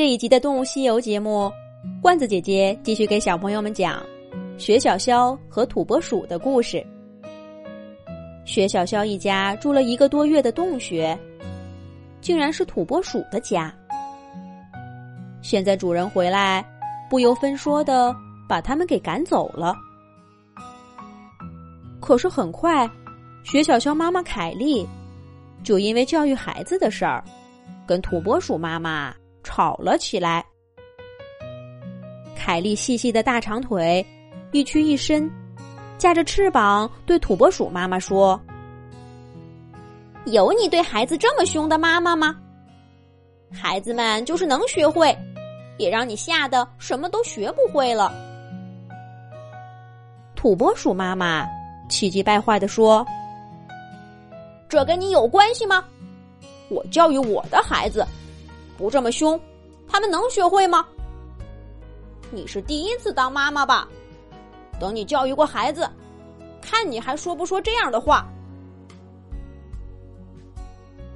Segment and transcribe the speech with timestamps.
[0.00, 1.52] 这一集的《动物西游》节目，
[2.00, 4.02] 罐子姐姐继续给小朋友们讲
[4.56, 6.82] 雪小肖和土拨鼠的故事。
[8.46, 11.14] 雪小肖一家住了一个多月的洞穴，
[12.22, 13.70] 竟然是土拨鼠的家。
[15.42, 16.64] 现在主人回来，
[17.10, 18.16] 不由分说的
[18.48, 19.76] 把他们给赶走了。
[22.00, 22.90] 可是很快，
[23.44, 24.88] 雪小肖妈妈凯莉
[25.62, 27.22] 就因为教育孩子的事儿，
[27.86, 29.14] 跟土拨鼠妈妈。
[29.50, 30.44] 吵了起来。
[32.36, 34.06] 凯莉细细的大长腿
[34.52, 35.28] 一屈一伸，
[35.98, 38.40] 架着翅膀对土拨鼠妈妈说
[40.26, 42.36] ：“有你对孩子这么凶的妈妈吗？
[43.52, 45.16] 孩子们就是能学会，
[45.78, 48.12] 也让你吓得什么都学不会了。”
[50.36, 51.44] 土拨鼠妈妈
[51.88, 53.04] 气急败坏的说
[54.70, 55.84] ：“这跟你有关系吗？
[56.68, 58.06] 我教育我的孩子。”
[58.80, 59.38] 不这么凶，
[59.86, 60.86] 他们能学会吗？
[62.30, 63.86] 你是第一次当妈妈吧？
[64.80, 65.86] 等你教育过孩子，
[66.62, 68.26] 看你还说不说这样的话。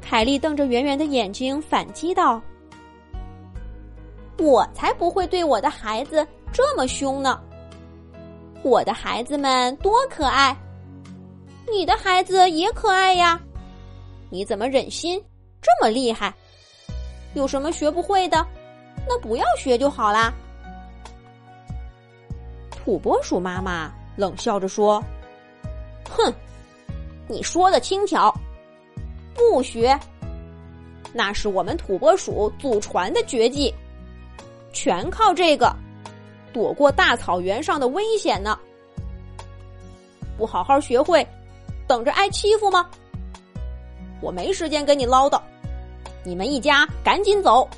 [0.00, 2.42] 凯莉瞪着圆圆的眼睛反击道
[4.38, 7.40] ：“我才不会对我的孩子这么凶呢！
[8.64, 10.56] 我的孩子们多可爱，
[11.70, 13.40] 你的孩子也可爱呀！
[14.30, 15.22] 你怎么忍心
[15.60, 16.34] 这么厉害？”
[17.34, 18.46] 有什么学不会的，
[19.08, 20.32] 那不要学就好啦。
[22.70, 25.02] 土拨鼠妈妈冷笑着说
[26.10, 26.32] ：“哼，
[27.28, 28.34] 你说的轻巧，
[29.34, 29.98] 不学，
[31.12, 33.72] 那是我们土拨鼠祖传的绝技，
[34.72, 35.74] 全靠这个
[36.52, 38.58] 躲过大草原上的危险呢。
[40.36, 41.26] 不好好学会，
[41.86, 42.90] 等着挨欺负吗？
[44.20, 45.40] 我没时间跟你唠叨。”
[46.24, 47.68] 你们一家赶紧走，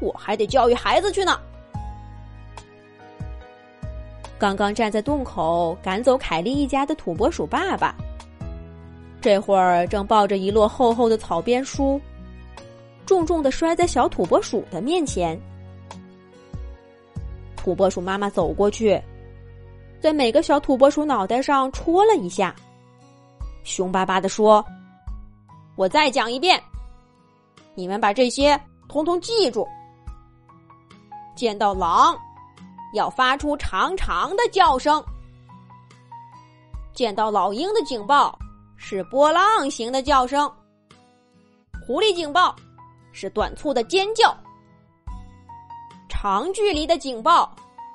[0.00, 1.40] 我还得教育孩子去呢。
[4.38, 7.94] 刚刚站在洞口赶走凯莉一家的土拨鼠爸爸，
[9.20, 12.00] 这会儿正抱着一摞厚厚的草编书，
[13.06, 15.40] 重重的摔在小土拨鼠的面前。
[17.56, 19.00] 土拨鼠妈妈走过去，
[20.00, 22.54] 在每个小土拨鼠脑袋上戳了一下，
[23.62, 24.62] 凶巴巴的说
[25.74, 26.62] ：“我再讲一遍。”
[27.74, 29.66] 你们把这些统统记住。
[31.34, 32.16] 见到狼，
[32.94, 35.02] 要发出长长的叫声；
[36.92, 38.38] 见到老鹰的警报
[38.76, 40.48] 是波浪形的叫声；
[41.84, 42.54] 狐狸警报
[43.10, 44.32] 是短促的尖叫；
[46.08, 47.52] 长距离的警报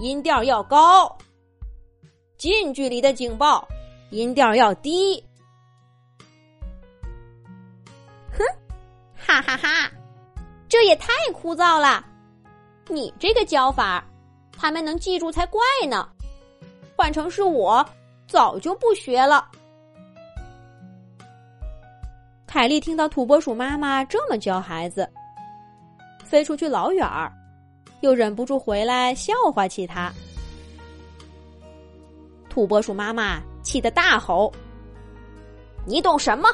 [0.00, 1.16] 音调要高，
[2.36, 3.66] 近距离的警报
[4.10, 5.24] 音调要低。
[9.30, 9.88] 哈哈哈，
[10.68, 12.04] 这也太枯燥了！
[12.88, 14.04] 你这个教法，
[14.50, 16.08] 他们能记住才怪呢。
[16.96, 17.88] 换成是我，
[18.26, 19.46] 早就不学了。
[22.44, 25.08] 凯莉听到土拨鼠妈妈这么教孩子，
[26.24, 27.32] 飞出去老远儿，
[28.00, 30.12] 又忍不住回来笑话起他。
[32.48, 34.52] 土拨鼠妈妈气得大吼
[35.86, 36.48] ：“你懂什么？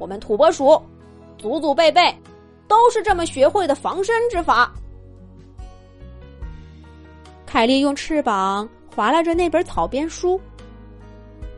[0.00, 0.84] 我们土拨鼠！”
[1.42, 2.00] 祖祖辈辈
[2.68, 4.72] 都是这么学会的防身之法。
[7.44, 10.40] 凯莉用翅膀划拉着那本草编书，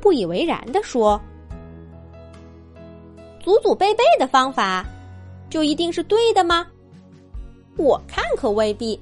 [0.01, 1.21] 不以为然的说
[3.45, 4.85] ：“祖祖辈辈的方法，
[5.51, 6.67] 就一定是对的吗？
[7.77, 8.99] 我看可未必。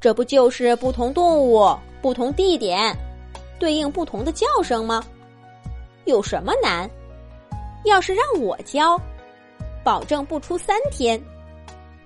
[0.00, 2.96] 这不就是不同动物、不同地点，
[3.58, 5.02] 对应不同的叫声吗？
[6.04, 6.88] 有什么难？”
[7.84, 9.00] 要是让我教，
[9.82, 11.20] 保证不出三天，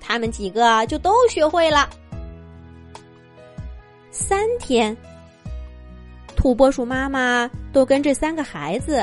[0.00, 1.88] 他们几个就都学会了。
[4.10, 4.96] 三天，
[6.36, 9.02] 土拨鼠妈妈都跟这三个孩子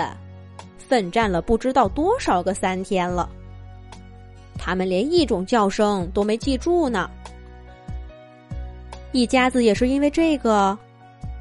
[0.77, 3.29] 奋战了不知道多少个三天了，
[4.57, 7.09] 他们连一种叫声都没记住呢。
[9.11, 10.77] 一家子也是因为这个，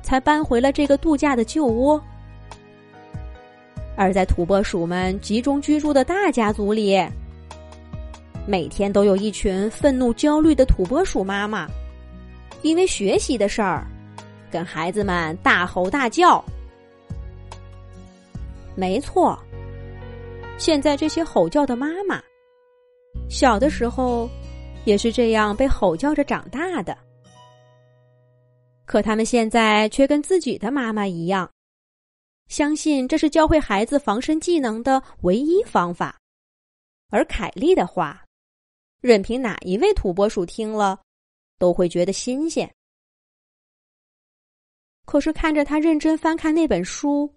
[0.02, 2.02] 才搬回了这个度假的旧窝。
[4.00, 6.96] 而在土拨鼠们集中居住的大家族里，
[8.46, 11.66] 每天都有一群愤怒、焦虑的土拨鼠妈妈，
[12.62, 13.84] 因为学习的事儿，
[14.52, 16.42] 跟孩子们大吼大叫。
[18.76, 19.36] 没错，
[20.58, 22.22] 现在这些吼叫的妈妈，
[23.28, 24.30] 小的时候
[24.84, 26.96] 也是这样被吼叫着长大的，
[28.86, 31.50] 可他们现在却跟自己的妈妈一样。
[32.48, 36.18] 相信这是教会孩子防身技能的唯一方法，
[37.10, 38.24] 而凯莉的话，
[39.00, 40.98] 任凭哪一位土拨鼠听了，
[41.58, 42.72] 都会觉得新鲜。
[45.04, 47.32] 可是看着他认真翻看那本书，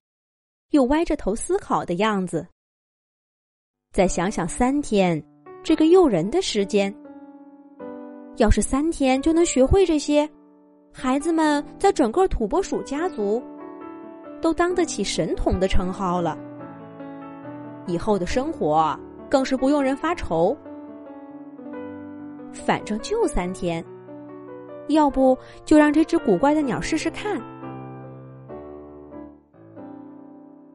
[0.71, 2.47] 又歪着头思考的样子，
[3.91, 5.21] 再想想三天
[5.61, 6.93] 这个诱人的时间，
[8.37, 10.29] 要是三天就能学会这些，
[10.93, 13.41] 孩子们在整个土拨鼠家族
[14.41, 16.37] 都当得起神童的称号了。
[17.87, 18.97] 以后的生活
[19.29, 20.55] 更是不用人发愁。
[22.51, 23.83] 反正就三天，
[24.89, 27.41] 要不就让这只古怪的鸟试试看。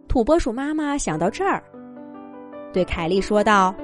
[0.09, 1.63] 土拨鼠妈妈想到这儿，
[2.73, 3.75] 对凯莉说道：“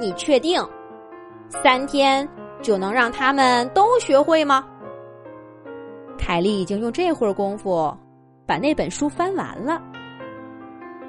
[0.00, 0.64] 你确定
[1.48, 2.26] 三天
[2.60, 4.64] 就能让他们都学会吗？”
[6.24, 7.92] 凯莉已经用这会儿功夫
[8.46, 9.82] 把那本书翻完了，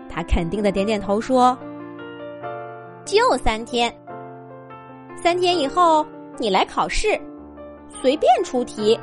[0.10, 1.56] 他肯定的点点头说
[3.06, 3.94] ：“就三天。”
[5.16, 6.04] 三天以后，
[6.40, 7.10] 你来考试，
[7.88, 9.00] 随便出题，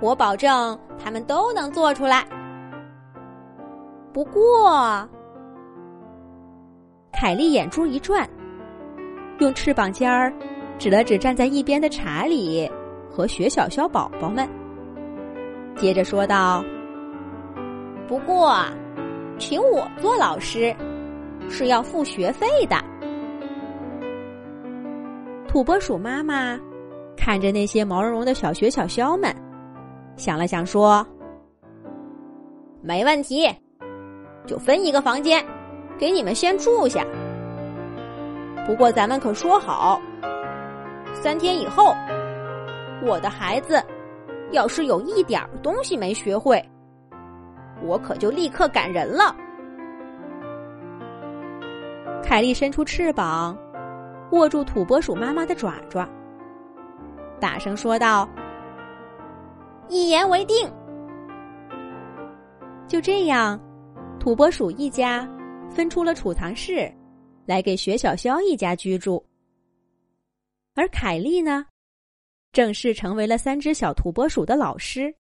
[0.00, 2.26] 我保证他们都能做出来。
[4.12, 5.08] 不过，
[7.12, 8.28] 凯莉眼珠一转，
[9.38, 10.32] 用翅膀尖儿
[10.80, 12.68] 指了指站在一边的查理
[13.08, 14.46] 和雪小肖宝宝们，
[15.80, 16.64] 接着说道
[18.08, 18.64] ：“不过，
[19.38, 20.74] 请我做老师
[21.48, 22.76] 是要付学费的。”
[25.46, 26.58] 土拨鼠妈妈
[27.16, 29.32] 看着那些毛茸茸的小雪小肖们，
[30.16, 31.06] 想了想说
[32.82, 33.48] ：“没问题，
[34.46, 35.42] 就分一个房间
[35.96, 37.06] 给你们先住下。
[38.66, 40.00] 不过咱们可说好，
[41.14, 41.94] 三天以后，
[43.06, 43.82] 我的孩子
[44.52, 46.62] 要是有一点东西没学会，
[47.82, 49.34] 我可就立刻赶人了。”
[52.22, 53.56] 凯莉伸出翅膀。
[54.32, 56.06] 握住土拨鼠妈妈的爪爪，
[57.40, 58.28] 大声说道
[59.88, 60.70] ：“一言为定。”
[62.86, 63.58] 就这样，
[64.20, 65.26] 土拨鼠一家
[65.70, 66.92] 分出了储藏室，
[67.46, 69.24] 来给雪小肖一家居住。
[70.74, 71.64] 而凯莉呢，
[72.52, 75.14] 正式成为了三只小土拨鼠的老师。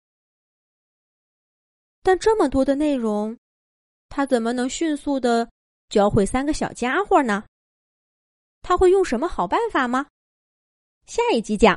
[2.02, 3.37] 但这么多的内容，
[4.08, 5.50] 他怎么能迅速的
[5.88, 7.44] 教会三个小家伙呢？
[8.62, 10.06] 他会用什么好办法吗？
[11.06, 11.75] 下一集讲。